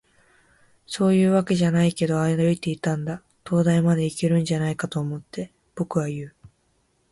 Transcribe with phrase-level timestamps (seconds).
[0.87, 3.21] 「そういうわけじゃないけど、歩いていたんだ。
[3.43, 6.35] 灯台までいけるんじゃないかって思って。」、僕は言う。